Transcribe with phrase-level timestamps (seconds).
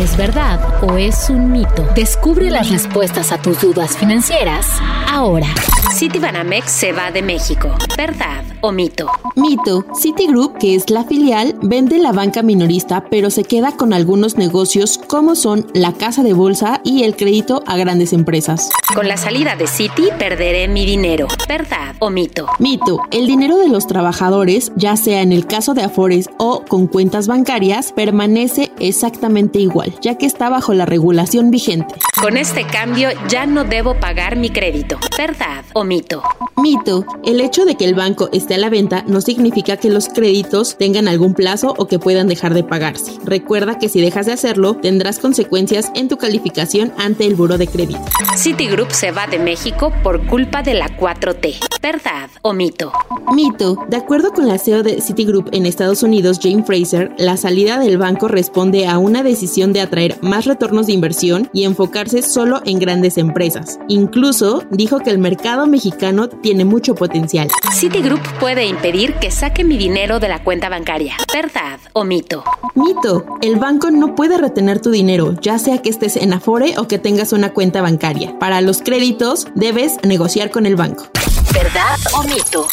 [0.00, 1.86] ¿Es verdad o es un mito?
[1.94, 4.66] Descubre las respuestas a tus dudas financieras
[5.06, 5.48] ahora.
[5.92, 7.68] Citibanamex se va de México.
[7.98, 9.10] ¿Verdad o mito?
[9.36, 9.84] Mito.
[10.00, 14.98] Citigroup, que es la filial, vende la banca minorista, pero se queda con algunos negocios
[15.06, 18.70] como son la casa de bolsa y el crédito a grandes empresas.
[18.94, 21.26] Con la salida de Citi perderé mi dinero.
[21.48, 22.46] ¿Verdad o mito?
[22.58, 23.00] Mito.
[23.10, 27.26] El dinero de los trabajadores, ya sea en el caso de Afores o con cuentas
[27.26, 31.94] bancarias, permanece exactamente igual, ya que está bajo la regulación vigente.
[32.20, 34.98] Con este cambio ya no debo pagar mi crédito.
[35.16, 36.22] ¿Verdad o mito?
[36.56, 37.06] Mito.
[37.24, 40.76] El hecho de que el banco esté a la venta no significa que los créditos
[40.76, 43.12] tengan algún plazo o que puedan dejar de pagarse.
[43.24, 47.66] Recuerda que si dejas de hacerlo, tendrás consecuencias en tu calificación ante el buro de
[47.66, 48.04] crédito.
[48.36, 51.58] Citigroup se va de México por culpa de la 4T.
[51.82, 52.92] ¿Verdad o mito?
[53.34, 53.86] Mito.
[53.88, 57.96] De acuerdo con la CEO de Citigroup en Estados Unidos, Jane Fraser, la salida del
[57.96, 62.78] banco responde a una decisión de atraer más retornos de inversión y enfocarse solo en
[62.78, 63.78] grandes empresas.
[63.88, 67.48] Incluso dijo que el mercado mexicano tiene mucho potencial.
[67.72, 71.16] Citigroup puede impedir que saque mi dinero de la cuenta bancaria.
[71.32, 72.44] ¿Verdad o mito?
[72.74, 73.24] Mito.
[73.42, 76.98] El banco no puede retener tu dinero, ya sea que estés en Afore o que
[76.98, 78.38] tengas una cuenta bancaria.
[78.38, 81.04] Para los créditos, debes negociar con el banco.
[81.52, 82.66] ¿Verdad o mito?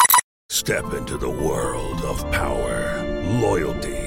[0.50, 3.04] Step into the world of power,
[3.42, 4.07] loyalty,